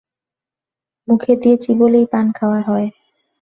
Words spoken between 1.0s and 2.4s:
মুখে দিয়ে চিবোলেই পান